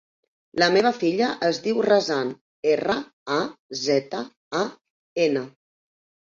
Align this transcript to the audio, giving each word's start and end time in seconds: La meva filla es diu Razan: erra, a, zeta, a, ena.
La 0.61 0.69
meva 0.75 0.91
filla 1.01 1.27
es 1.49 1.59
diu 1.65 1.83
Razan: 1.87 2.33
erra, 2.73 2.97
a, 3.37 3.39
zeta, 3.85 4.25
a, 4.65 4.65
ena. 5.31 5.49